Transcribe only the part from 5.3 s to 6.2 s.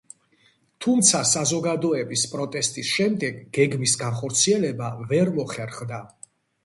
მოხერხდა.